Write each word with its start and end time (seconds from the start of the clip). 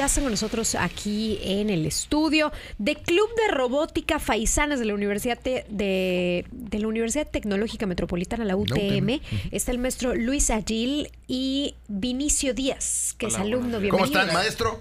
ya 0.00 0.06
están 0.06 0.24
con 0.24 0.32
nosotros 0.32 0.76
aquí 0.76 1.38
en 1.42 1.68
el 1.68 1.84
estudio 1.84 2.52
de 2.78 2.96
Club 2.96 3.28
de 3.36 3.52
Robótica 3.52 4.18
Faisanas 4.18 4.78
de 4.78 4.86
la 4.86 4.94
Universidad 4.94 5.38
de, 5.38 5.66
de, 5.68 6.78
la 6.78 6.88
Universidad 6.88 7.28
Tecnológica 7.28 7.84
Metropolitana, 7.84 8.46
la 8.46 8.56
UTM. 8.56 9.20
Está 9.50 9.72
el 9.72 9.78
maestro 9.78 10.14
Luis 10.14 10.48
Agil 10.48 11.12
y 11.28 11.74
Vinicio 11.88 12.54
Díaz, 12.54 13.14
que 13.18 13.26
es 13.26 13.34
alumno. 13.36 13.78
¿Cómo 13.90 14.06
están, 14.06 14.32
maestro? 14.32 14.80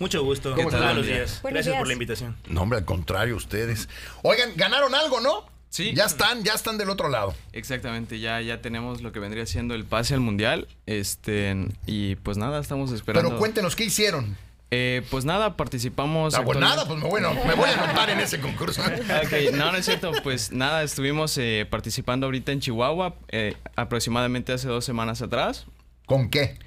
Mucho 0.00 0.24
gusto. 0.24 0.56
¿Cómo 0.56 0.70
están? 0.70 0.82
Buenos 0.82 1.06
días. 1.06 1.40
Gracias 1.40 1.76
por 1.76 1.86
la 1.86 1.92
invitación. 1.92 2.36
No, 2.48 2.62
hombre, 2.62 2.80
al 2.80 2.84
contrario, 2.84 3.36
ustedes. 3.36 3.88
Oigan, 4.24 4.50
ganaron 4.56 4.92
algo, 4.92 5.20
¿no? 5.20 5.44
Sí. 5.70 5.92
Ya 5.94 6.06
están, 6.06 6.42
ya 6.42 6.54
están 6.54 6.78
del 6.78 6.90
otro 6.90 7.08
lado. 7.08 7.32
Exactamente, 7.52 8.18
ya, 8.18 8.40
ya 8.40 8.60
tenemos 8.60 9.02
lo 9.02 9.12
que 9.12 9.20
vendría 9.20 9.46
siendo 9.46 9.76
el 9.76 9.84
pase 9.84 10.14
al 10.14 10.20
mundial. 10.20 10.66
Este, 10.86 11.68
y 11.86 12.16
pues 12.16 12.38
nada, 12.38 12.58
estamos 12.58 12.90
esperando. 12.90 13.28
Pero 13.28 13.38
cuéntenos, 13.38 13.76
¿qué 13.76 13.84
hicieron? 13.84 14.36
Eh, 14.70 15.02
pues 15.10 15.24
nada, 15.24 15.56
participamos. 15.56 16.34
Ah, 16.34 16.44
pues 16.44 16.58
nada, 16.58 16.86
pues 16.86 17.00
bueno, 17.00 17.32
me 17.46 17.54
voy 17.54 17.70
a 17.70 17.82
anotar 17.82 18.10
en 18.10 18.20
ese 18.20 18.40
concurso. 18.40 18.82
ok, 19.24 19.54
no, 19.54 19.72
no 19.72 19.78
es 19.78 19.86
cierto. 19.86 20.12
Pues 20.22 20.52
nada, 20.52 20.82
estuvimos 20.82 21.36
eh, 21.38 21.66
participando 21.68 22.26
ahorita 22.26 22.52
en 22.52 22.60
Chihuahua, 22.60 23.16
eh, 23.28 23.54
aproximadamente 23.76 24.52
hace 24.52 24.68
dos 24.68 24.84
semanas 24.84 25.22
atrás. 25.22 25.66
¿Con 26.06 26.30
qué? 26.30 26.58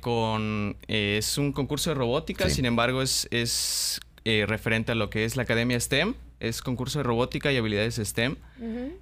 con. 0.00 0.76
es 0.86 1.38
un 1.38 1.52
concurso 1.52 1.88
de 1.88 1.94
robótica, 1.94 2.50
sin 2.50 2.66
embargo, 2.66 3.00
es, 3.00 3.26
es 3.30 4.00
referente 4.24 4.92
a 4.92 4.94
lo 4.94 5.08
que 5.08 5.24
es 5.24 5.36
la 5.36 5.44
Academia 5.44 5.80
STEM 5.80 6.14
es 6.40 6.60
concurso 6.60 6.98
de 6.98 7.02
robótica 7.04 7.52
y 7.52 7.56
habilidades 7.56 7.96
STEM. 7.96 8.36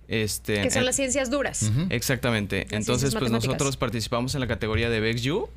este, 0.08 0.62
que 0.62 0.70
son 0.70 0.84
las 0.84 0.96
ciencias 0.96 1.30
duras. 1.30 1.70
Exactamente. 1.90 2.66
Entonces, 2.70 3.14
pues 3.14 3.30
nosotros 3.30 3.76
participamos 3.76 4.34
en 4.34 4.40
la 4.40 4.46
categoría 4.46 4.90
de 4.90 5.00
VEXU. 5.00 5.48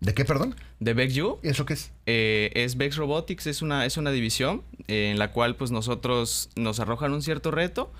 ¿De 0.00 0.14
qué, 0.14 0.24
perdón? 0.24 0.54
De 0.78 0.94
VEXU. 0.94 1.38
¿Y 1.42 1.48
eso 1.48 1.64
qué 1.64 1.74
es? 1.74 1.92
Eh, 2.06 2.50
es 2.54 2.76
VEX 2.76 2.96
Robotics, 2.96 3.46
es 3.46 3.62
una, 3.62 3.86
es 3.86 3.96
una 3.96 4.10
división 4.10 4.62
eh, 4.88 5.10
en 5.10 5.18
la 5.18 5.32
cual 5.32 5.56
pues 5.56 5.70
nosotros 5.70 6.50
nos 6.54 6.80
arrojan 6.80 7.12
un 7.12 7.22
cierto 7.22 7.50
reto 7.50 7.92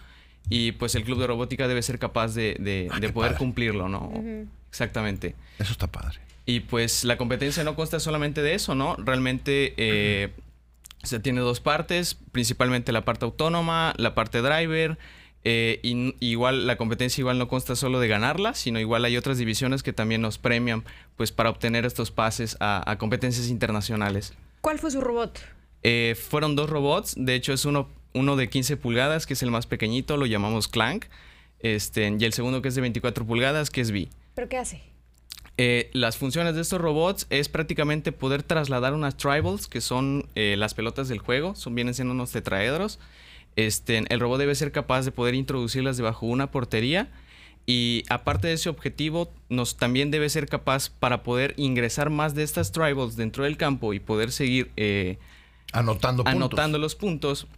y 0.49 0.73
pues 0.73 0.95
el 0.95 1.05
club 1.05 1.19
de 1.19 1.27
robótica 1.27 1.67
debe 1.69 1.83
ser 1.83 1.99
capaz 1.99 2.35
de, 2.35 2.89
ah, 2.91 3.13
poder 3.13 3.37
cumplirlo, 3.37 3.89
¿no? 3.89 4.13
Exactamente. 4.69 5.35
Eso 5.59 5.73
está 5.73 5.87
padre. 5.87 6.21
Y 6.45 6.61
pues 6.61 7.03
la 7.03 7.17
competencia 7.17 7.65
no 7.65 7.75
consta 7.75 7.99
solamente 7.99 8.43
de 8.43 8.55
eso, 8.55 8.75
¿no? 8.77 8.95
Realmente 8.97 9.75
eh, 9.77 10.31
se 11.03 11.19
tiene 11.19 11.41
dos 11.41 11.61
partes, 11.61 12.15
principalmente 12.31 12.93
la 12.93 13.05
parte 13.05 13.25
autónoma, 13.25 13.95
la 13.97 14.15
parte 14.15 14.43
driver. 14.43 14.97
Eh, 15.49 15.79
y, 15.85 16.17
igual 16.19 16.67
la 16.67 16.75
competencia 16.75 17.23
igual 17.23 17.39
no 17.39 17.47
consta 17.47 17.77
solo 17.77 18.01
de 18.01 18.09
ganarla, 18.09 18.53
sino 18.55 18.81
igual 18.81 19.05
hay 19.05 19.17
otras 19.17 19.39
divisiones 19.39 19.85
que 19.85 19.93
también 19.93 20.21
nos 20.21 20.39
premian 20.39 20.83
pues 21.15 21.31
para 21.31 21.51
obtener 21.51 21.87
estos 21.87 22.11
pases 22.11 22.57
a, 22.59 22.97
competencias 22.99 23.47
internacionales. 23.47 24.35
¿Cuál 24.61 24.81
fue 24.81 24.91
su 24.91 25.01
robot? 25.01 25.39
Eh, 25.85 26.17
fueron 26.19 26.57
dos 26.57 26.69
robots, 26.69 27.15
de 27.17 27.37
hecho 27.37 27.53
es 27.53 27.65
uno, 27.65 27.89
uno 28.13 28.35
de 28.35 28.49
15 28.49 28.77
pulgadas, 28.77 29.25
que 29.25 29.35
es 29.35 29.43
el 29.45 29.53
más 29.53 29.69
pequeñito, 29.69 30.17
lo 30.17 30.27
llamamos 30.27 30.67
Clank, 30.67 31.05
este, 31.61 32.13
y 32.19 32.25
el 32.25 32.33
segundo 32.33 32.61
que 32.61 32.67
es 32.67 32.75
de 32.75 32.81
24 32.81 33.25
pulgadas, 33.25 33.71
que 33.71 33.83
es 33.83 33.93
V. 33.93 34.09
¿Pero 34.35 34.49
qué 34.49 34.59
hace? 34.59 34.83
Eh, 35.59 35.91
las 35.93 36.17
funciones 36.17 36.57
de 36.57 36.63
estos 36.63 36.81
robots 36.81 37.29
es 37.31 37.49
prácticamente 37.49 38.11
poder 38.11 38.43
trasladar 38.43 38.95
unas 38.95 39.17
tribals, 39.17 39.69
que 39.69 39.81
son 39.81 40.29
eh, 40.35 40.57
las 40.59 40.75
pelotas 40.75 41.07
del 41.07 41.21
juego, 41.21 41.55
son, 41.55 41.77
vienen 41.77 41.95
siendo 41.95 42.15
unos 42.15 42.33
tetraedros. 42.33 42.99
Este, 43.57 44.05
el 44.09 44.21
robot 44.21 44.39
debe 44.39 44.55
ser 44.55 44.71
capaz 44.71 45.05
de 45.05 45.13
poder 45.13 45.35
introducirlas 45.35 45.97
debajo 45.97 46.27
una 46.27 46.51
portería. 46.51 47.11
Y 47.65 48.05
aparte 48.09 48.47
de 48.47 48.55
ese 48.55 48.69
objetivo, 48.69 49.33
nos 49.49 49.77
también 49.77 50.13
debe 50.13 50.29
ser 50.29 50.49
capaz 50.49 50.89
para 50.89 51.25
poder 51.25 51.55
ingresar 51.57 52.11
más 52.11 52.35
de 52.35 52.45
estas 52.45 52.71
tribals 52.71 53.17
dentro 53.17 53.43
del 53.43 53.57
campo 53.57 53.93
y 53.93 53.99
poder 53.99 54.31
seguir 54.31 54.71
eh, 54.77 55.19
anotando, 55.73 56.23
anotando 56.27 56.79
los 56.79 56.95
puntos 56.95 57.49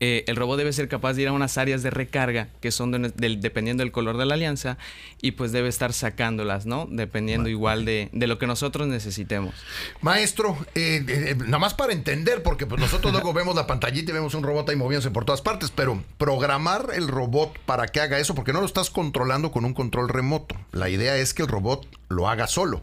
eh, 0.00 0.24
el 0.28 0.36
robot 0.36 0.58
debe 0.58 0.72
ser 0.72 0.88
capaz 0.88 1.14
de 1.14 1.22
ir 1.22 1.28
a 1.28 1.32
unas 1.32 1.58
áreas 1.58 1.82
de 1.82 1.90
recarga 1.90 2.48
que 2.60 2.70
son 2.70 2.92
dependiendo 3.16 3.82
del 3.82 3.90
color 3.90 4.16
de 4.16 4.26
la 4.26 4.34
alianza 4.34 4.78
y 5.20 5.32
pues 5.32 5.50
debe 5.50 5.68
estar 5.68 5.92
sacándolas, 5.92 6.66
¿no? 6.66 6.86
Dependiendo 6.88 7.48
igual 7.48 7.84
de, 7.84 8.08
lo 8.12 8.38
que 8.38 8.46
nosotros 8.46 8.86
necesitemos. 8.86 9.54
Maestro, 10.00 10.56
eh, 10.74 11.04
eh, 11.08 11.34
nada 11.46 11.58
más 11.58 11.74
para 11.74 11.92
entender, 11.92 12.42
porque 12.42 12.66
pues 12.66 12.80
nosotros 12.80 13.12
luego 13.12 13.32
vemos 13.34 13.56
la 13.56 13.66
pantallita 13.66 14.12
y 14.12 14.14
vemos 14.14 14.34
un 14.34 14.44
robot 14.44 14.68
ahí 14.68 14.76
moviéndose 14.76 15.10
por 15.10 15.24
todas 15.24 15.42
partes, 15.42 15.72
pero 15.74 16.02
programar 16.16 16.90
el 16.94 17.08
robot 17.08 17.58
para 17.66 17.88
que 17.88 18.00
haga 18.00 18.18
eso, 18.18 18.34
porque 18.34 18.52
no 18.52 18.60
lo 18.60 18.66
estás 18.66 18.90
controlando 18.90 19.50
con 19.50 19.64
un 19.64 19.74
control 19.74 20.08
remoto. 20.08 20.54
La 20.70 20.88
idea 20.88 21.16
es 21.16 21.34
que 21.34 21.42
el 21.42 21.48
robot 21.48 21.88
lo 22.08 22.28
haga 22.28 22.46
solo. 22.46 22.82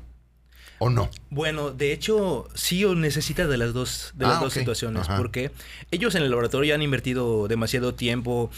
¿O 0.79 0.89
no? 0.89 1.09
Bueno, 1.29 1.71
de 1.71 1.93
hecho, 1.93 2.47
sí 2.53 2.83
o 2.83 2.95
necesita 2.95 3.47
de 3.47 3.57
las 3.57 3.73
dos, 3.73 4.11
de 4.15 4.25
las 4.25 4.37
ah, 4.37 4.43
dos 4.43 4.53
situaciones, 4.53 5.07
porque 5.17 5.51
ellos 5.91 6.15
en 6.15 6.23
el 6.23 6.29
laboratorio 6.29 6.75
han 6.75 6.81
invertido 6.81 7.47
demasiado 7.47 7.95
tiempo, 7.95 8.49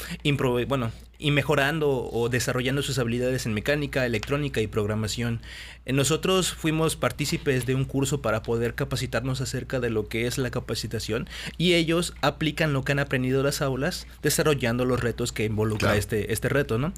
bueno, 0.67 0.91
y 1.19 1.31
mejorando 1.31 1.89
o 1.89 2.29
desarrollando 2.29 2.81
sus 2.81 2.99
habilidades 2.99 3.45
en 3.45 3.53
mecánica, 3.53 4.05
electrónica 4.05 4.61
y 4.61 4.67
programación. 4.67 5.41
Eh, 5.85 5.93
nosotros 5.93 6.53
fuimos 6.53 6.95
partícipes 6.95 7.65
de 7.65 7.75
un 7.75 7.85
curso 7.85 8.21
para 8.21 8.43
poder 8.43 8.75
capacitarnos 8.75 9.41
acerca 9.41 9.79
de 9.79 9.89
lo 9.89 10.07
que 10.07 10.27
es 10.27 10.37
la 10.37 10.51
capacitación 10.51 11.27
y 11.57 11.73
ellos 11.73 12.13
aplican 12.21 12.73
lo 12.73 12.83
que 12.83 12.91
han 12.91 12.99
aprendido 12.99 13.39
en 13.39 13.45
las 13.45 13.61
aulas 13.61 14.07
desarrollando 14.21 14.85
los 14.85 14.99
retos 14.99 15.31
que 15.31 15.45
involucra 15.45 15.95
este, 15.95 16.31
este 16.33 16.49
reto, 16.49 16.77
¿no? 16.77 16.93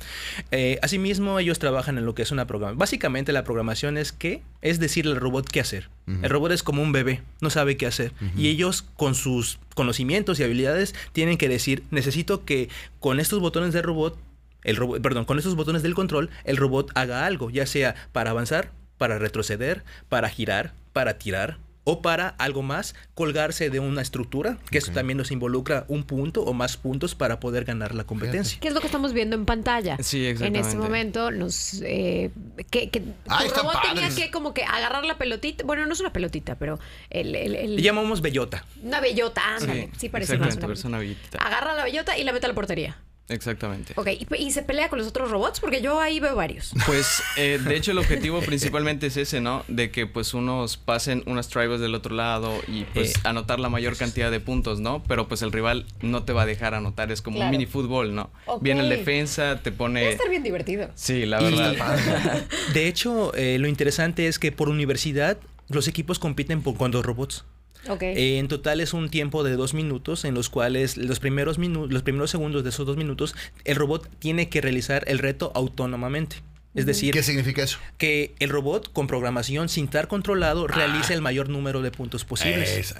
Eh, 0.51 0.79
asimismo, 0.81 1.39
ellos 1.39 1.59
trabajan 1.59 1.97
en 1.97 2.05
lo 2.05 2.15
que 2.15 2.23
es 2.23 2.31
una 2.31 2.47
programación. 2.47 2.79
Básicamente 2.79 3.31
la 3.31 3.43
programación 3.43 3.97
es 3.97 4.11
qué, 4.11 4.41
es 4.61 4.79
decirle 4.79 5.13
al 5.13 5.19
robot 5.19 5.47
qué 5.49 5.59
hacer. 5.59 5.89
El 6.21 6.29
robot 6.29 6.51
es 6.51 6.63
como 6.63 6.81
un 6.81 6.91
bebé, 6.91 7.21
no 7.41 7.49
sabe 7.49 7.77
qué 7.77 7.85
hacer. 7.85 8.13
Y 8.35 8.47
ellos 8.47 8.85
con 8.95 9.15
sus 9.15 9.59
conocimientos 9.75 10.39
y 10.39 10.43
habilidades 10.43 10.95
tienen 11.13 11.37
que 11.37 11.49
decir, 11.49 11.83
necesito 11.91 12.45
que 12.45 12.69
con 12.99 13.19
estos 13.19 13.39
botones 13.39 13.73
de 13.73 13.81
robot 13.81 14.17
el 14.63 14.75
robot, 14.75 15.01
perdón, 15.01 15.25
con 15.25 15.37
estos 15.37 15.55
botones 15.55 15.83
del 15.83 15.95
control, 15.95 16.29
el 16.43 16.57
robot 16.57 16.91
haga 16.95 17.25
algo, 17.25 17.49
ya 17.49 17.65
sea 17.65 17.95
para 18.11 18.31
avanzar, 18.31 18.71
para 18.97 19.17
retroceder, 19.17 19.83
para 20.09 20.29
girar, 20.29 20.73
para 20.91 21.17
tirar, 21.17 21.57
o 21.83 22.01
para 22.01 22.29
algo 22.37 22.61
más, 22.61 22.95
colgarse 23.15 23.69
de 23.69 23.79
una 23.79 24.01
estructura, 24.01 24.57
que 24.69 24.77
eso 24.77 24.91
también 24.91 25.17
nos 25.17 25.31
involucra 25.31 25.85
un 25.87 26.03
punto 26.03 26.43
o 26.43 26.53
más 26.53 26.77
puntos 26.77 27.15
para 27.15 27.39
poder 27.39 27.65
ganar 27.65 27.95
la 27.95 28.03
competencia. 28.03 28.59
¿Qué 28.59 28.67
es 28.67 28.73
lo 28.73 28.79
que 28.79 28.87
estamos 28.87 29.13
viendo 29.13 29.35
en 29.35 29.45
pantalla? 29.45 29.97
Sí, 30.01 30.25
exactamente. 30.25 30.59
En 30.59 30.65
este 30.65 30.77
momento 30.77 31.31
nos... 31.31 31.81
Eh, 31.83 32.31
que, 32.69 32.89
que 32.89 33.03
ah, 33.27 33.43
robot 33.55 33.75
tenía 33.93 34.09
que 34.09 34.31
como 34.31 34.53
que 34.53 34.63
agarrar 34.63 35.05
la 35.05 35.17
pelotita, 35.17 35.63
bueno, 35.65 35.85
no 35.85 35.93
es 35.93 35.99
una 35.99 36.13
pelotita, 36.13 36.55
pero 36.55 36.79
el... 37.09 37.35
el, 37.35 37.75
Le 37.75 37.81
llamamos 37.81 38.21
bellota. 38.21 38.65
Una 38.83 38.99
bellota, 38.99 39.41
ándale, 39.55 39.89
sí, 39.97 40.09
parece 40.09 40.37
más 40.37 40.57
una, 40.83 40.99
Agarra 41.39 41.73
la 41.73 41.83
bellota 41.83 42.17
y 42.17 42.23
la 42.23 42.33
mete 42.33 42.45
a 42.45 42.49
la 42.49 42.55
portería. 42.55 42.97
Exactamente. 43.29 43.93
Ok, 43.95 44.07
¿Y, 44.37 44.51
se 44.51 44.63
pelea 44.63 44.89
con 44.89 44.99
los 44.99 45.07
otros 45.07 45.29
robots? 45.29 45.59
Porque 45.59 45.81
yo 45.81 45.99
ahí 45.99 46.19
veo 46.19 46.35
varios. 46.35 46.73
Pues, 46.85 47.21
eh, 47.37 47.59
de 47.63 47.75
hecho, 47.75 47.91
el 47.91 47.97
objetivo 47.99 48.41
principalmente 48.41 49.07
es 49.07 49.17
ese, 49.17 49.39
¿no? 49.39 49.63
De 49.67 49.91
que, 49.91 50.07
pues, 50.07 50.33
unos 50.33 50.77
pasen 50.77 51.23
unas 51.27 51.47
tribals 51.47 51.79
del 51.79 51.93
otro 51.95 52.15
lado 52.15 52.53
y, 52.67 52.85
pues, 52.85 53.15
eh. 53.15 53.19
anotar 53.23 53.59
la 53.59 53.69
mayor 53.69 53.95
cantidad 53.95 54.31
de 54.31 54.39
puntos, 54.39 54.79
¿no? 54.79 55.03
Pero, 55.07 55.27
pues, 55.27 55.41
el 55.43 55.51
rival 55.51 55.85
no 56.01 56.23
te 56.23 56.33
va 56.33 56.41
a 56.41 56.45
dejar 56.45 56.73
anotar. 56.73 57.11
Es 57.11 57.21
como 57.21 57.39
un 57.39 57.49
mini 57.51 57.67
fútbol, 57.67 58.15
¿no? 58.15 58.31
Viene 58.61 58.81
el 58.81 58.89
defensa, 58.89 59.61
te 59.61 59.71
pone... 59.71 60.01
Va 60.01 60.07
a 60.09 60.11
estar 60.11 60.29
bien 60.29 60.43
divertido. 60.43 60.89
Sí, 60.95 61.25
la 61.25 61.39
verdad. 61.39 62.45
de 62.73 62.87
hecho, 62.87 63.33
eh, 63.35 63.57
lo 63.59 63.67
interesante 63.67 64.27
es 64.27 64.39
que 64.39 64.51
por 64.51 64.69
universidad 64.69 65.37
los 65.67 65.87
equipos 65.87 66.17
compiten 66.17 66.61
por, 66.61 66.75
con 66.75 66.91
dos 66.91 67.05
robots. 67.05 67.45
En 67.87 68.47
total 68.47 68.81
es 68.81 68.93
un 68.93 69.09
tiempo 69.09 69.43
de 69.43 69.55
dos 69.55 69.73
minutos 69.73 70.25
en 70.25 70.33
los 70.33 70.49
cuales 70.49 70.97
los 70.97 71.19
primeros, 71.19 71.57
los 71.57 72.03
primeros 72.03 72.29
segundos 72.29 72.63
de 72.63 72.69
esos 72.69 72.85
dos 72.85 72.97
minutos 72.97 73.35
el 73.63 73.75
robot 73.75 74.09
tiene 74.19 74.49
que 74.49 74.61
realizar 74.61 75.03
el 75.07 75.19
reto 75.19 75.51
autónomamente. 75.55 76.37
Es 76.75 76.85
decir, 76.85 77.13
¿qué 77.13 77.23
significa 77.23 77.63
eso? 77.63 77.79
Que 77.97 78.35
el 78.37 78.49
robot 78.49 78.93
con 78.93 79.07
programación 79.07 79.69
sin 79.69 79.85
estar 79.85 80.07
controlado 80.07 80.65
ah. 80.69 80.71
realice 80.71 81.15
el 81.15 81.21
mayor 81.21 81.49
número 81.49 81.81
de 81.81 81.89
puntos 81.89 82.25
posibles. 82.25 82.93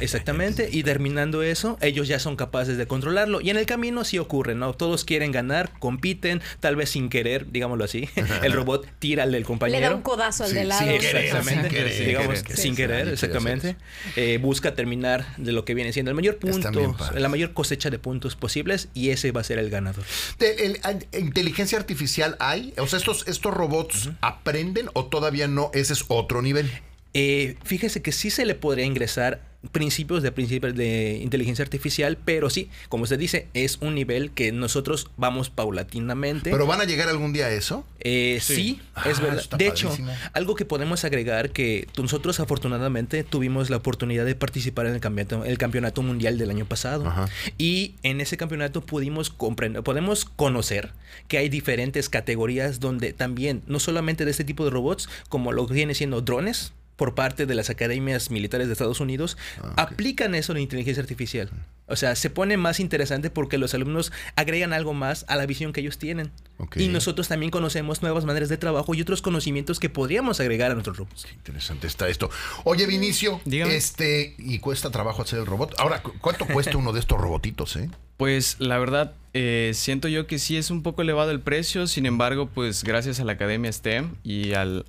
Exactamente. 0.00 0.68
y 0.70 0.82
terminando 0.82 1.42
eso, 1.42 1.78
ellos 1.80 2.06
ya 2.06 2.18
son 2.18 2.36
capaces 2.36 2.76
de 2.76 2.86
controlarlo. 2.86 3.40
Y 3.40 3.48
en 3.48 3.56
el 3.56 3.64
camino 3.64 4.04
sí 4.04 4.18
ocurre, 4.18 4.54
¿no? 4.54 4.74
Todos 4.74 5.04
quieren 5.04 5.32
ganar, 5.32 5.70
compiten, 5.78 6.42
tal 6.60 6.76
vez 6.76 6.90
sin 6.90 7.08
querer, 7.08 7.50
digámoslo 7.50 7.84
así. 7.84 8.10
el 8.42 8.52
robot 8.52 8.86
tira 8.98 9.22
al 9.22 9.32
del 9.32 9.44
compañero. 9.44 9.80
Le 9.80 9.86
da 9.86 9.94
un 9.94 10.02
codazo 10.02 10.44
al 10.44 10.52
de 10.52 10.64
lado. 10.66 10.86
Sin 10.86 10.98
querer, 10.98 11.24
exactamente. 11.24 12.04
digamos, 12.04 12.44
sin 12.54 12.76
querer, 12.76 13.08
exactamente. 13.08 13.76
Eh, 14.16 14.38
busca 14.40 14.74
terminar 14.74 15.34
de 15.38 15.52
lo 15.52 15.64
que 15.64 15.72
viene 15.72 15.94
siendo 15.94 16.10
el 16.10 16.14
mayor 16.14 16.36
punto, 16.36 16.96
la 17.14 17.28
mayor 17.30 17.54
cosecha 17.54 17.88
de 17.88 17.98
puntos 17.98 18.36
posibles 18.36 18.88
y 18.92 19.10
ese 19.10 19.32
va 19.32 19.40
a 19.40 19.44
ser 19.44 19.58
el 19.58 19.70
ganador. 19.70 20.04
De, 20.38 20.78
¿Inteligencia 21.18 21.78
artificial 21.78 22.36
hay? 22.38 22.74
O 22.76 22.86
sea, 22.86 22.97
estos, 22.98 23.26
estos 23.26 23.54
robots 23.54 24.10
aprenden 24.20 24.90
o 24.92 25.06
todavía 25.06 25.48
no? 25.48 25.70
Ese 25.72 25.94
es 25.94 26.04
otro 26.08 26.42
nivel. 26.42 26.70
Eh, 27.14 27.56
fíjese 27.64 28.02
que 28.02 28.12
sí 28.12 28.30
se 28.30 28.44
le 28.44 28.54
podría 28.54 28.84
ingresar 28.84 29.47
principios 29.72 30.22
de 30.22 30.30
principios 30.30 30.74
de 30.76 31.18
inteligencia 31.20 31.64
artificial, 31.64 32.16
pero 32.24 32.48
sí, 32.48 32.70
como 32.88 33.02
usted 33.04 33.18
dice, 33.18 33.48
es 33.54 33.78
un 33.80 33.94
nivel 33.94 34.30
que 34.30 34.52
nosotros 34.52 35.10
vamos 35.16 35.50
paulatinamente. 35.50 36.50
¿Pero 36.50 36.66
van 36.66 36.80
a 36.80 36.84
llegar 36.84 37.08
algún 37.08 37.32
día 37.32 37.46
a 37.46 37.50
eso? 37.50 37.84
Eh, 38.00 38.38
sí. 38.40 38.80
es 39.04 39.18
ah, 39.18 39.22
verdad. 39.22 39.58
De 39.58 39.66
hecho, 39.66 39.96
algo 40.32 40.54
que 40.54 40.64
podemos 40.64 41.04
agregar 41.04 41.50
que 41.50 41.88
nosotros 41.98 42.38
afortunadamente 42.38 43.24
tuvimos 43.24 43.68
la 43.68 43.78
oportunidad 43.78 44.24
de 44.24 44.36
participar 44.36 44.86
en 44.86 44.94
el 44.94 45.00
campeonato, 45.00 45.44
el 45.44 45.58
campeonato 45.58 46.02
mundial 46.02 46.38
del 46.38 46.50
año 46.50 46.64
pasado. 46.64 47.12
Y 47.58 47.96
en 48.04 48.20
ese 48.20 48.36
campeonato 48.36 48.80
pudimos 48.80 49.30
comprender, 49.30 49.82
podemos 49.82 50.24
conocer 50.24 50.92
que 51.26 51.38
hay 51.38 51.48
diferentes 51.48 52.08
categorías 52.08 52.78
donde 52.78 53.12
también, 53.12 53.62
no 53.66 53.80
solamente 53.80 54.24
de 54.24 54.30
este 54.30 54.44
tipo 54.44 54.64
de 54.64 54.70
robots, 54.70 55.08
como 55.28 55.50
lo 55.50 55.66
que 55.66 55.74
viene 55.74 55.94
siendo 55.94 56.20
drones, 56.20 56.72
por 56.98 57.14
parte 57.14 57.46
de 57.46 57.54
las 57.54 57.70
academias 57.70 58.30
militares 58.30 58.66
de 58.66 58.72
Estados 58.72 58.98
Unidos 58.98 59.38
ah, 59.62 59.72
aplican 59.76 60.34
eso 60.34 60.52
en 60.52 60.58
inteligencia 60.58 61.00
artificial. 61.00 61.48
O 61.86 61.94
sea, 61.94 62.16
se 62.16 62.28
pone 62.28 62.56
más 62.56 62.80
interesante 62.80 63.30
porque 63.30 63.56
los 63.56 63.72
alumnos 63.72 64.12
agregan 64.34 64.72
algo 64.72 64.92
más 64.94 65.24
a 65.28 65.36
la 65.36 65.46
visión 65.46 65.72
que 65.72 65.80
ellos 65.80 65.98
tienen. 65.98 66.32
Y 66.76 66.88
nosotros 66.88 67.28
también 67.28 67.50
conocemos 67.50 68.02
nuevas 68.02 68.24
maneras 68.24 68.48
de 68.48 68.56
trabajo 68.56 68.94
y 68.94 69.00
otros 69.00 69.22
conocimientos 69.22 69.78
que 69.78 69.88
podríamos 69.88 70.40
agregar 70.40 70.70
a 70.70 70.74
nuestros 70.74 70.96
robots. 70.96 71.24
Qué 71.24 71.34
interesante 71.34 71.86
está 71.86 72.08
esto. 72.08 72.30
Oye, 72.64 72.86
Vinicio, 72.86 73.40
este, 73.46 74.34
y 74.38 74.58
cuesta 74.58 74.90
trabajo 74.90 75.22
hacer 75.22 75.38
el 75.38 75.46
robot. 75.46 75.74
Ahora, 75.78 76.02
¿cuánto 76.20 76.46
cuesta 76.46 76.76
uno 76.76 76.92
de 76.92 77.00
estos 77.00 77.20
robotitos, 77.20 77.76
eh? 77.76 77.88
Pues 78.16 78.56
la 78.58 78.78
verdad, 78.78 79.14
eh, 79.32 79.70
siento 79.74 80.08
yo 80.08 80.26
que 80.26 80.40
sí 80.40 80.56
es 80.56 80.72
un 80.72 80.82
poco 80.82 81.02
elevado 81.02 81.30
el 81.30 81.38
precio, 81.38 81.86
sin 81.86 82.04
embargo, 82.04 82.48
pues 82.52 82.82
gracias 82.82 83.20
a 83.20 83.24
la 83.24 83.32
Academia 83.34 83.72
STEM 83.72 84.16
y 84.24 84.54
al, 84.54 84.84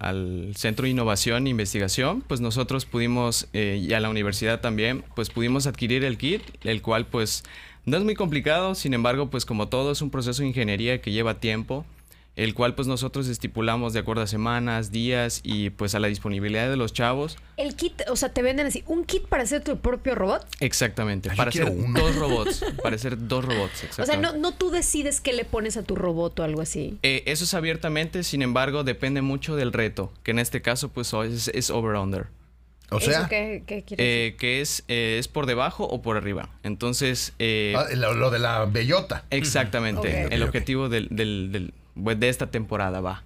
Centro 0.56 0.86
de 0.86 0.90
Innovación 0.90 1.46
e 1.46 1.52
Investigación, 1.52 2.24
pues 2.28 2.42
nosotros 2.42 2.86
pudimos, 2.86 3.48
eh, 3.54 3.80
y 3.80 3.94
a 3.94 4.00
la 4.00 4.10
universidad 4.10 4.62
también, 4.62 5.04
pues 5.14 5.30
pudimos 5.30 5.68
adquirir 5.68 6.04
el 6.04 6.18
kit, 6.18 6.42
el 6.64 6.82
cual 6.82 7.06
pues 7.06 7.44
no 7.86 7.98
es 7.98 8.04
muy 8.04 8.16
complicado, 8.16 8.76
sin 8.76 8.94
embargo, 8.94 9.30
pues 9.30 9.46
como 9.46 9.68
todo 9.68 9.92
es 9.92 10.02
un 10.02 10.10
proceso 10.10 10.42
de 10.42 10.50
ingeniería 10.50 11.02
que 11.02 11.12
lleva 11.12 11.40
tiempo 11.40 11.86
el 12.40 12.54
cual 12.54 12.74
pues 12.74 12.88
nosotros 12.88 13.28
estipulamos 13.28 13.92
de 13.92 14.00
acuerdo 14.00 14.22
a 14.22 14.28
semanas, 14.28 14.92
días 14.92 15.42
y 15.44 15.72
pues 15.72 15.94
a 15.94 16.00
la 16.00 16.08
disponibilidad 16.08 16.70
de 16.70 16.78
los 16.78 16.94
chavos. 16.94 17.38
El 17.58 17.76
kit, 17.76 18.02
o 18.10 18.16
sea, 18.16 18.30
te 18.30 18.42
venden 18.42 18.68
así, 18.68 18.82
un 18.88 19.04
kit 19.04 19.28
para 19.28 19.44
hacer 19.44 19.62
tu 19.62 19.78
propio 19.80 20.16
robot. 20.16 20.48
Exactamente, 20.62 21.30
para 21.36 21.50
hacer 21.50 21.70
dos 21.94 22.16
robots, 22.20 22.64
para 22.82 22.96
hacer 22.96 23.28
dos 23.28 23.44
robots. 23.44 24.00
O 24.00 24.06
sea, 24.06 24.16
no, 24.16 24.38
no 24.38 24.54
tú 24.54 24.70
decides 24.70 25.20
qué 25.20 25.34
le 25.34 25.44
pones 25.44 25.76
a 25.76 25.84
tu 25.84 25.96
robot 25.96 26.40
o 26.40 26.44
algo 26.44 26.62
así. 26.62 26.98
Eh, 27.04 27.24
eso 27.26 27.44
es 27.44 27.54
abiertamente, 27.54 28.24
sin 28.24 28.42
embargo, 28.42 28.86
depende 28.86 29.22
mucho 29.22 29.58
del 29.58 29.74
reto, 29.74 30.14
que 30.24 30.32
en 30.32 30.40
este 30.40 30.62
caso 30.62 30.88
pues 30.88 31.14
es, 31.14 31.70
over-under. 31.70 32.28
O 32.92 33.00
sea, 33.00 33.28
qué, 33.28 33.64
quiere 33.66 34.04
eh, 34.04 34.24
decir? 34.26 34.38
que 34.38 34.62
es, 34.62 34.84
eh, 34.88 35.18
es 35.20 35.28
por 35.28 35.46
debajo 35.46 35.86
o 35.86 36.02
por 36.02 36.18
arriba. 36.18 36.50
Entonces. 36.64 37.34
Ah, 37.40 37.86
lo, 37.94 38.32
de 38.32 38.40
la 38.40 38.66
bellota. 38.66 39.26
Exactamente. 39.30 40.28
el 40.34 40.44
objetivo 40.44 40.90
del, 40.90 41.74
pues, 42.02 42.20
de 42.20 42.30
esta 42.30 42.48
temporada 42.48 43.02
va. 43.02 43.24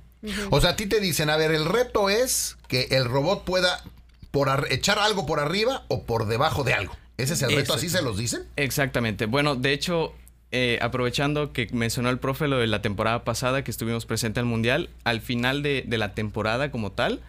O 0.51 0.62
sea, 0.62 0.71
a 0.71 0.75
ti 0.75 0.86
te 0.86 1.00
dicen, 1.00 1.30
a 1.30 1.38
ver, 1.38 1.51
el 1.51 1.65
reto 1.65 2.10
es 2.10 2.57
que 2.68 2.88
el 2.92 3.06
robot 3.06 3.44
pueda 3.44 3.83
por 4.31 4.68
echar 4.71 4.98
algo 5.00 5.25
por 5.25 5.39
arriba 5.39 5.83
o 5.89 6.04
por 6.04 6.27
debajo 6.27 6.63
de 6.63 6.74
algo. 6.74 6.95
¿Ese 7.18 7.33
es 7.33 7.42
el 7.44 7.56
reto? 7.56 7.74
¿Así 7.74 7.89
se 7.89 8.01
los 8.01 8.18
dicen? 8.18 8.44
Exactamente. 8.56 9.27
Bueno, 9.27 9.56
de 9.56 9.74
hecho, 9.74 10.13
eh, 10.51 10.80
aprovechando 10.81 11.54
que 11.54 11.68
mencionó 11.71 12.09
el 12.09 12.19
profe 12.19 12.48
lo 12.48 12.57
de 12.57 12.68
la 12.68 12.81
temporada 12.81 13.24
pasada 13.24 13.63
que 13.63 13.71
estuvimos 13.71 14.06
presente 14.06 14.39
al 14.39 14.45
Mundial, 14.45 14.89
al 15.04 15.21
final 15.21 15.62
de, 15.63 15.86
la 15.88 16.13
temporada 16.13 16.71
como 16.71 16.92
tal, 16.92 17.21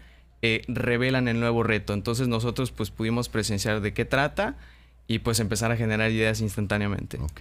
eh, 0.47 0.61
revelan 0.69 1.27
el 1.27 1.41
nuevo 1.41 1.63
reto. 1.63 1.95
Entonces 1.95 2.29
nosotros 2.29 2.71
pues 2.71 2.91
pudimos 2.91 3.31
presenciar 3.31 3.81
de 3.81 3.95
qué 3.95 4.05
trata 4.05 4.59
y 5.07 5.21
pues 5.21 5.41
empezar 5.41 5.73
a 5.73 5.77
generar 5.77 6.11
ideas 6.11 6.43
instantáneamente. 6.43 7.17
Ok. 7.19 7.41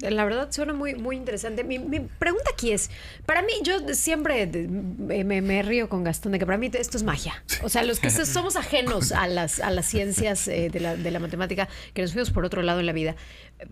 La 0.00 0.24
verdad 0.24 0.50
suena 0.50 0.72
muy, 0.72 0.96
muy 0.96 1.14
interesante. 1.14 1.62
Mi, 1.62 1.78
pregunta 1.78 2.50
aquí 2.52 2.72
es, 2.72 2.90
para 3.24 3.42
mí, 3.42 3.52
yo 3.62 3.78
siempre 3.94 4.48
me, 4.48 5.62
río 5.62 5.88
con 5.88 6.02
Gastón 6.02 6.32
de 6.32 6.40
que 6.40 6.46
para 6.46 6.58
mí 6.58 6.72
esto 6.72 6.96
es 6.96 7.04
magia. 7.04 7.44
O 7.62 7.68
sea, 7.68 7.84
los 7.84 8.00
que 8.00 8.10
somos 8.26 8.56
ajenos 8.56 9.12
a 9.12 9.28
las, 9.28 9.60
a 9.60 9.70
las 9.70 9.86
ciencias 9.86 10.48
eh, 10.48 10.70
de, 10.70 10.80
la, 10.80 10.96
de, 10.96 11.12
la, 11.12 11.20
matemática, 11.20 11.68
que 11.92 12.02
nos 12.02 12.14
fuimos 12.14 12.32
por 12.32 12.44
otro 12.44 12.62
lado 12.62 12.80
en 12.80 12.86
la 12.86 12.92
vida, 12.92 13.14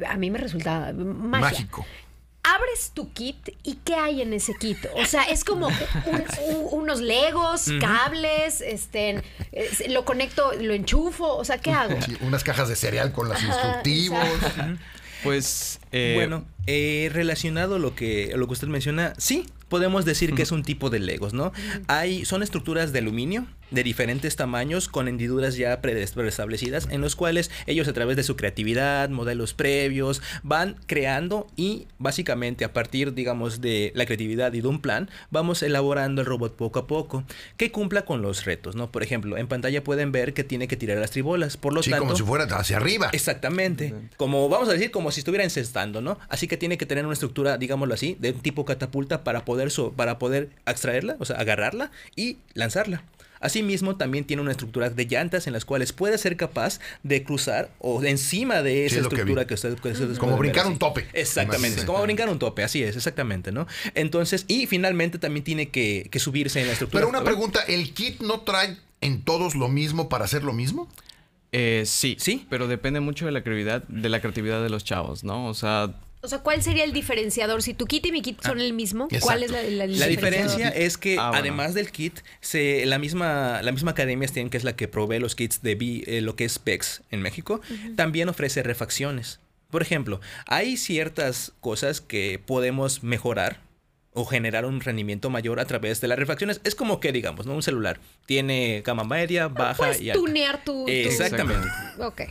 a 0.07 0.17
mí 0.17 0.31
me 0.31 0.39
resulta 0.39 0.93
magia. 0.93 1.51
Mágico 1.51 1.85
abres 2.55 2.93
tu 2.95 3.13
kit 3.13 3.51
y 3.63 3.77
¿qué 3.85 3.95
hay 3.95 4.23
en 4.23 4.33
ese 4.33 4.55
kit? 4.55 4.79
O 4.95 5.05
sea, 5.05 5.25
es 5.25 5.45
como 5.45 5.69
unos 6.71 7.01
legos, 7.01 7.67
cables, 7.81 8.61
este, 8.61 9.23
lo 9.89 10.05
conecto, 10.05 10.53
lo 10.61 10.75
enchufo, 10.75 11.37
o 11.37 11.45
sea, 11.45 11.59
¿qué 11.59 11.73
hago? 11.73 11.97
unas 12.21 12.45
cajas 12.45 12.69
de 12.69 12.77
cereal 12.77 13.13
con 13.13 13.29
los 13.29 13.43
instructivos. 13.43 14.27
Pues 15.23 15.79
eh, 15.93 16.15
bueno, 16.17 16.45
eh, 16.67 17.09
relacionado 17.13 17.77
a 17.77 17.79
lo 17.79 17.95
que 17.95 18.33
lo 18.35 18.47
que 18.49 18.55
usted 18.55 18.67
menciona, 18.67 19.13
sí, 19.19 19.47
podemos 19.73 20.05
decir 20.05 20.35
que 20.35 20.43
es 20.43 20.53
un 20.53 20.65
tipo 20.65 20.91
de 20.91 20.99
Legos, 20.99 21.33
¿no? 21.33 21.51
Hay 21.87 22.27
son 22.27 22.43
estructuras 22.43 22.93
de 22.93 22.99
aluminio 22.99 23.47
de 23.71 23.83
diferentes 23.83 24.37
tamaños 24.37 24.87
con 24.87 25.09
hendiduras 25.09 25.57
ya 25.57 25.81
preestablecidas 25.81 26.89
en 26.91 27.01
los 27.01 27.17
cuales 27.17 27.51
ellos 27.67 27.89
a 27.89 27.95
través 27.95 28.17
de 28.17 28.23
su 28.23 28.37
creatividad, 28.37 29.09
modelos 29.09 29.55
previos, 29.55 30.21
van 30.43 30.77
creando 30.87 31.47
y 31.57 31.87
básicamente 31.99 32.67
a 32.67 32.75
partir, 32.75 33.15
digamos, 33.15 33.63
de 33.63 33.93
la 33.95 34.05
creatividad 34.05 34.53
y 34.53 34.61
de 34.61 34.69
un 34.69 34.81
plan, 34.81 35.09
vamos 35.31 35.63
elaborando 35.63 36.21
el 36.21 36.27
robot 36.27 36.55
poco 36.55 36.81
a 36.81 36.87
poco 36.87 37.25
que 37.57 37.73
cumpla 37.73 38.05
con 38.05 38.21
los 38.21 38.45
retos, 38.45 38.77
¿no? 38.77 38.93
Por 38.93 39.03
ejemplo, 39.03 39.39
en 39.39 39.49
pantalla 39.49 39.83
pueden 39.83 40.13
ver 40.13 40.35
que 40.35 40.45
tiene 40.45 40.69
que 40.69 40.77
tirar 40.77 40.99
las 40.99 41.11
tribolas, 41.11 41.57
por 41.57 41.73
lo 41.73 41.83
sí, 41.83 41.91
tanto... 41.91 42.05
como 42.05 42.17
si 42.17 42.23
fuera 42.23 42.45
hacia 42.45 42.77
arriba. 42.77 43.09
Exactamente. 43.13 43.95
Como, 44.19 44.51
vamos 44.51 44.69
a 44.69 44.73
decir, 44.73 44.91
como 44.91 45.11
si 45.11 45.21
estuviera 45.21 45.45
encestando, 45.45 46.03
¿no? 46.03 46.19
Así 46.29 46.47
que 46.47 46.59
tiene 46.59 46.77
que 46.77 46.85
tener 46.85 47.07
una 47.07 47.15
estructura, 47.15 47.57
digámoslo 47.57 47.95
así, 47.95 48.19
de 48.21 48.35
tipo 48.35 48.67
catapulta 48.67 49.25
para 49.25 49.47
poder, 49.47 49.62
para 49.97 50.19
poder 50.19 50.51
extraerla, 50.67 51.17
o 51.19 51.25
sea, 51.25 51.37
agarrarla 51.37 51.91
y 52.17 52.39
lanzarla. 52.55 53.03
Asimismo, 53.43 53.97
también 53.97 54.25
tiene 54.25 54.41
una 54.41 54.53
estructura 54.53 54.89
de 54.89 55.05
llantas 55.05 55.49
en 55.49 55.53
las 55.53 55.65
cuales 55.65 55.93
puede 55.93 56.17
ser 56.17 56.37
capaz 56.37 56.79
de 57.03 57.25
cruzar 57.25 57.73
o 57.81 58.01
de 58.01 58.11
encima 58.11 58.63
de 58.63 58.87
esa 58.87 59.01
estructura 59.01 59.49
que 59.49 59.55
usted, 59.55 59.77
Como 60.17 60.39
brincar 60.39 60.69
un 60.69 60.79
tope. 60.79 61.09
Exactamente, 61.13 61.81
es 61.81 61.85
como 61.85 62.01
brincar 62.03 62.29
un 62.29 62.39
tope, 62.39 62.63
así 62.63 62.85
es, 62.85 62.97
exactamente, 62.97 63.51
¿no? 63.51 63.67
Entonces, 63.95 64.45
y 64.47 64.69
finalmente 64.69 65.19
también 65.19 65.43
tiene 65.43 65.71
que, 65.71 66.09
subirse 66.21 66.61
en 66.61 66.69
la 66.69 66.75
estructura. 66.75 67.01
Pero 67.01 67.09
una 67.09 67.25
pregunta, 67.25 67.61
¿el 67.67 67.93
kit 67.93 68.21
no 68.21 68.43
trae 68.43 68.77
en 69.01 69.23
todos 69.23 69.57
lo 69.57 69.69
mismo 69.69 70.09
para 70.09 70.25
hacer 70.25 70.45
lo 70.45 70.53
mismo? 70.53 70.89
Eh, 71.51 71.83
sí, 71.85 72.17
sí, 72.21 72.47
pero 72.49 72.69
depende 72.69 73.01
mucho 73.01 73.27
de 73.27 73.33
la 73.33 73.43
creatividad, 73.43 73.83
de 73.89 74.09
la 74.09 74.21
creatividad 74.21 74.63
de 74.63 74.71
los 74.71 74.85
chavos, 74.85 75.25
¿no? 75.25 75.49
O 75.49 75.55
sea, 75.55 75.97
o 76.23 76.29
sea, 76.29 76.39
¿cuál 76.39 76.63
sería 76.63 76.85
el 76.85 76.93
diferenciador? 76.93 77.63
Si 77.63 77.75
tu 77.75 77.87
kit 77.87 78.07
y 78.07 78.13
mi 78.13 78.23
kit 78.23 78.41
son 78.41 78.59
ah, 78.59 78.63
el 78.63 78.73
mismo, 78.73 79.09
¿cuál 79.21 79.43
es 79.43 79.51
la, 79.51 79.63
la, 79.63 79.87
la 79.89 80.07
diferencia? 80.07 80.69
es 80.69 80.97
que 80.97 81.19
ah, 81.19 81.33
además 81.35 81.75
del 81.75 81.91
kit, 81.91 82.21
se, 82.41 82.87
la 82.87 82.99
misma 83.01 83.61
la 83.63 83.73
misma 83.73 83.91
academia 83.91 84.29
STEM, 84.29 84.49
que 84.49 84.57
es 84.57 84.63
la 84.63 84.77
que 84.77 84.87
provee 84.87 85.19
los 85.19 85.35
kits 85.35 85.63
de 85.63 85.77
eh, 86.07 86.21
lo 86.21 86.37
que 86.37 86.45
es 86.45 86.61
PEX 86.61 87.03
en 87.11 87.23
México, 87.23 87.61
también 87.97 88.29
ofrece 88.29 88.63
refacciones. 88.63 89.41
Por 89.71 89.83
ejemplo, 89.83 90.21
hay 90.47 90.77
ciertas 90.77 91.53
cosas 91.61 92.01
que 92.01 92.41
podemos 92.45 93.03
mejorar 93.03 93.59
o 94.15 94.25
generar 94.27 94.65
un 94.67 94.81
rendimiento 94.81 95.31
mayor 95.31 95.61
a 95.61 95.65
través 95.65 96.01
de 96.01 96.09
las 96.09 96.19
refacciones. 96.19 96.61
Es 96.65 96.75
como 96.75 97.01
que, 97.01 97.13
digamos, 97.13 97.47
¿no? 97.47 97.55
Un 97.55 97.63
celular 97.63 98.01
tiene 98.27 98.83
gama 98.85 99.05
media, 99.05 99.49
baja 99.49 99.97
y 99.97 100.11
alta. 100.11 100.21
tunear 100.23 100.65
tu... 100.65 100.87
Exactamente. 100.89 101.67
Ok. 101.99 102.23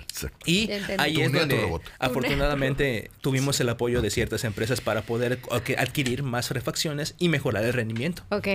Y 0.45 0.69
ahí 0.97 1.21
es 1.21 1.31
donde 1.31 1.79
afortunadamente 1.99 3.09
tuvimos 3.21 3.59
el 3.59 3.69
apoyo 3.69 4.01
de 4.01 4.09
ciertas 4.09 4.43
empresas 4.43 4.81
para 4.81 5.01
poder 5.01 5.39
adquirir 5.77 6.23
más 6.23 6.51
refacciones 6.51 7.15
y 7.17 7.29
mejorar 7.29 7.63
el 7.63 7.73
rendimiento. 7.73 8.23
Ok. 8.29 8.47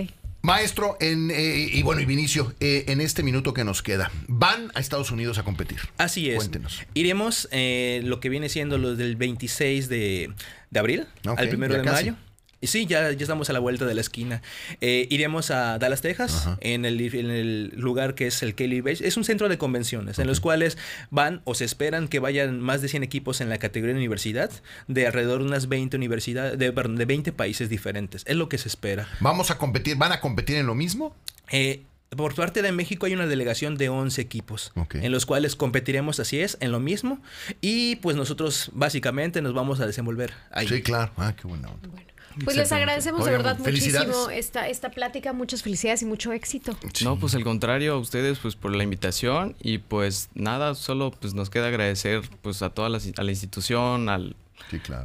Maestro, 0.47 0.97
en, 1.01 1.33
eh, 1.33 1.69
y 1.73 1.83
bueno, 1.83 2.01
y 2.01 2.05
Vinicio, 2.05 2.55
eh, 2.61 2.85
en 2.87 3.01
este 3.01 3.25
minuto 3.25 3.53
que 3.53 3.65
nos 3.65 3.83
queda, 3.83 4.13
van 4.29 4.71
a 4.75 4.81
Estados 4.81 5.11
Unidos 5.11 5.39
a 5.39 5.43
competir. 5.43 5.81
Así 5.99 6.31
es. 6.31 6.37
Cuéntenos. 6.37 6.85
Iremos 6.95 7.49
eh, 7.51 8.01
lo 8.05 8.21
que 8.21 8.29
viene 8.29 8.49
siendo 8.49 8.79
los 8.79 8.97
del 8.97 9.17
26 9.17 9.89
de, 9.89 10.33
abril 10.73 11.07
al 11.25 11.49
primero 11.49 11.75
de 11.75 11.83
mayo. 11.83 12.15
Y 12.61 12.69
sí, 12.69 12.87
ya, 12.87 13.13
ya 13.13 13.23
estamos 13.23 13.51
a 13.51 13.53
la 13.53 13.59
vuelta 13.59 13.85
de 13.85 13.95
la 13.95 14.01
esquina. 14.01 14.43
Eh, 14.81 15.07
iremos 15.11 15.51
a 15.51 15.79
Dallas, 15.79 16.01
Texas, 16.01 16.49
en 16.61 16.85
el, 16.85 17.01
en 17.15 17.31
el, 17.31 17.73
lugar 17.77 18.15
que 18.15 18.27
es 18.27 18.43
el 18.43 18.55
Kelly 18.55 18.81
Beach. 18.81 19.03
Es 19.03 19.17
un 19.17 19.25
centro 19.25 19.49
de 19.49 19.59
convenciones 19.59 20.19
en 20.19 20.27
los 20.27 20.41
cuales 20.41 20.79
van 21.11 21.43
o 21.45 21.55
se 21.55 21.65
esperan 21.65 22.09
que 22.09 22.19
vayan 22.19 22.61
más 22.61 22.81
de 22.81 22.89
100 22.89 23.03
equipos 23.03 23.41
en 23.41 23.51
la 23.51 23.59
categoría 23.59 23.95
de 23.95 24.01
universidad 24.01 24.51
de 24.89 25.07
alrededor 25.07 25.41
de 25.41 25.47
unas 25.47 25.69
20 25.69 25.97
universidades, 25.97 26.59
de, 26.59 26.71
de 26.71 27.05
20 27.05 27.33
países 27.33 27.69
diferentes. 27.69 28.23
Es 28.27 28.37
lo 28.37 28.49
que 28.49 28.59
se 28.59 28.69
espera. 28.69 29.09
¿Vamos 29.21 29.51
a 29.51 29.59
competir? 29.59 29.97
¿Van 29.97 30.13
a 30.13 30.21
competir 30.21 30.57
en 30.57 30.67
lo 30.67 30.75
mismo? 30.75 31.15
Eh, 31.51 31.85
por 32.17 32.35
parte 32.35 32.63
de 32.63 32.73
México 32.73 33.07
hay 33.07 33.15
una 33.15 33.27
delegación 33.27 33.77
de 33.77 33.89
11 33.89 34.21
equipos 34.21 34.73
en 34.95 35.13
los 35.13 35.27
cuales 35.27 35.57
competiremos, 35.57 36.21
así 36.21 36.41
es, 36.41 36.57
en 36.61 36.73
lo 36.73 36.81
mismo. 36.81 37.21
Y 37.61 37.97
pues 37.97 38.17
nosotros 38.17 38.71
básicamente 38.73 39.43
nos 39.43 39.55
vamos 39.55 39.81
a 39.81 39.87
desenvolver 39.87 40.33
ahí. 40.51 40.69
Sí, 40.69 40.83
claro. 40.83 41.13
Ah, 41.17 41.35
qué 41.37 41.47
buena 41.47 41.69
onda. 41.69 41.89
Bueno. 41.89 42.16
Pues 42.45 42.57
les 42.57 42.73
agradecemos 42.73 43.25
de 43.25 43.31
verdad 43.31 43.59
muchísimo 43.59 44.31
esta, 44.31 44.69
esta 44.69 44.91
plática, 44.91 45.33
muchas 45.33 45.63
felicidades 45.63 46.03
y 46.03 46.05
mucho 46.07 46.33
éxito. 46.33 46.77
No, 47.03 47.19
pues 47.19 47.35
al 47.35 47.45
contrario, 47.45 47.95
a 47.95 47.99
ustedes 47.99 48.39
pues 48.39 48.57
por 48.57 48.75
la 48.75 48.83
invitación 48.83 49.57
y 49.61 49.79
pues 49.79 50.29
nada, 50.35 50.75
solo 50.75 51.11
pues 51.11 51.35
nos 51.35 51.51
queda 51.51 51.69
agradecer 51.69 52.23
pues 52.43 52.63
a 52.63 52.71
toda 52.71 52.89
la, 52.89 52.99
a 53.17 53.23
la 53.23 53.31
institución, 53.31 54.09
al 54.09 54.37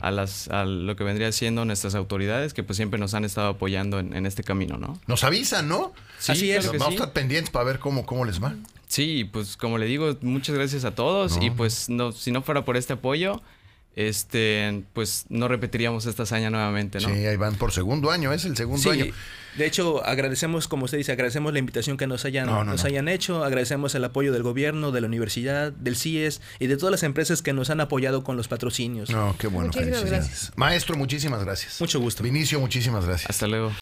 a, 0.02 0.12
las, 0.12 0.48
a 0.48 0.66
lo 0.66 0.96
que 0.96 1.04
vendría 1.04 1.32
siendo 1.32 1.66
nuestras 1.66 1.96
autoridades 1.96 2.54
que 2.54 2.64
pues 2.64 2.78
siempre 2.78 3.00
nos 3.00 3.14
han 3.14 3.26
estado 3.26 3.50
apoyando 3.50 4.00
en, 4.00 4.26
este 4.26 4.44
camino, 4.44 4.78
¿no? 4.78 5.00
Nos 5.08 5.24
avisan, 5.24 5.68
¿no? 5.68 5.94
Sí, 6.18 6.32
Así 6.32 6.52
es. 6.52 6.68
Vamos 6.68 6.88
a 6.88 6.92
estar 6.92 7.14
pendientes 7.14 7.52
para 7.52 7.66
ver 7.66 7.80
cómo, 7.80 8.06
cómo 8.06 8.26
les 8.26 8.42
va. 8.42 8.56
Sí, 8.88 9.30
pues 9.32 9.58
como 9.58 9.78
le 9.78 9.86
digo, 9.86 10.18
muchas 10.22 10.56
gracias 10.56 10.84
a 10.84 10.96
todos 10.96 11.38
y 11.42 11.50
pues 11.50 11.90
no, 11.90 12.12
si 12.12 12.32
no 12.32 12.42
fuera 12.42 12.66
por 12.66 12.76
este 12.76 12.94
apoyo, 12.94 13.42
este, 13.96 14.84
pues 14.94 15.26
no 15.30 15.48
repetiríamos 15.48 16.06
esta 16.06 16.24
hazaña 16.24 16.50
nuevamente, 16.50 17.00
¿no? 17.00 17.10
Sí, 17.10 17.26
ahí 17.26 17.36
van 17.36 17.56
por 17.56 17.72
segundo 17.72 18.12
año, 18.12 18.32
es 18.34 18.46
el 18.46 18.56
segundo 18.56 18.90
año. 18.92 19.06
De 19.58 19.66
hecho, 19.66 20.06
agradecemos, 20.06 20.70
como 20.70 20.86
usted 20.86 20.98
dice, 20.98 21.12
agradecemos 21.12 21.52
la 21.52 21.60
invitación 21.60 21.98
que 21.98 22.08
nos 22.08 22.24
hayan, 22.24 22.48
nos 22.48 22.86
hayan 22.86 23.10
hecho, 23.10 23.44
agradecemos 23.44 23.94
el 23.96 24.04
apoyo 24.06 24.32
del 24.32 24.44
gobierno, 24.44 24.92
de 24.92 25.02
la 25.02 25.08
universidad, 25.08 25.74
del 25.74 25.98
CIES 25.98 26.42
y 26.60 26.68
de 26.68 26.78
todas 26.78 26.92
las 26.92 27.04
empresas 27.04 27.42
que 27.42 27.52
nos 27.52 27.70
han 27.70 27.82
apoyado 27.82 28.24
con 28.24 28.38
los 28.38 28.48
patrocinios. 28.48 29.10
No, 29.10 29.36
qué 29.38 29.48
bueno. 29.48 29.68
Muchísimas 29.68 30.06
gracias. 30.06 30.52
Maestro, 30.56 30.96
muchísimas 30.96 31.44
gracias. 31.44 31.82
Mucho 31.82 32.00
gusto. 32.00 32.24
Vinicio, 32.24 32.62
muchísimas 32.62 33.06
gracias. 33.06 33.30
Hasta 33.30 33.48
luego. 33.48 33.74